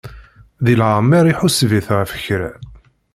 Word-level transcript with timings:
Deg 0.65 0.75
leɛmer 0.79 1.23
iḥuseb-it 1.27 1.87
ɣef 1.97 2.11
kra. 2.23 2.51